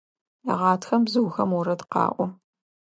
Гъатхэм 0.57 1.01
бзыухэм 1.05 1.49
орэд 1.59 1.81
къаӏо. 1.91 2.25